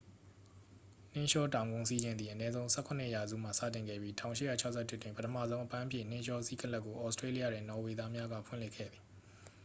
[1.13, 4.13] နှင်းလျှောတောင်ကုန်းစီးခြင်းသည် အနည်းဆုံး 17 ရာစုမှစတင်ခဲ့ပြီး
[4.57, 9.03] 1861 တွင် ပထမဆုံး အပန်းဖြေနှင်းလျှောစီးကလပ်ကို ဩစတေးလျတွင် နော်ဝေသားများက ဖွင့်လှစ်ခဲ့သည်